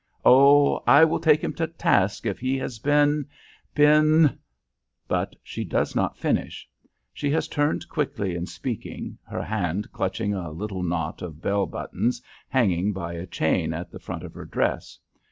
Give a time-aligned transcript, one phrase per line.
[0.25, 0.81] Oh!
[0.87, 3.27] I will take him to task if he has been
[3.75, 4.39] been"
[5.07, 6.67] But she does not finish.
[7.13, 12.19] She has turned quickly in speaking, her hand clutching a little knot of bell buttons
[12.49, 14.97] hanging by a chain at the front of her dress.